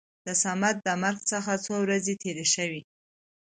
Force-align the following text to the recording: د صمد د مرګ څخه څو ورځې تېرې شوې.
د 0.25 0.27
صمد 0.43 0.75
د 0.87 0.89
مرګ 1.03 1.19
څخه 1.31 1.51
څو 1.65 1.73
ورځې 1.83 2.13
تېرې 2.23 2.45
شوې. 2.55 2.81